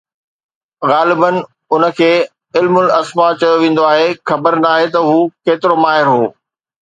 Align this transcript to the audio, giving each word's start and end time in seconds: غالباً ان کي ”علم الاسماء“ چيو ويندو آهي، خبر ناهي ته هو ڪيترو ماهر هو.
غالباً 0.91 1.27
ان 1.73 1.83
کي 1.99 2.07
”علم 2.59 2.75
الاسماء“ 2.83 3.29
چيو 3.43 3.51
ويندو 3.63 3.83
آهي، 3.93 4.07
خبر 4.31 4.53
ناهي 4.63 4.87
ته 4.95 4.99
هو 5.09 5.17
ڪيترو 5.45 5.77
ماهر 5.85 6.05
هو. 6.13 6.25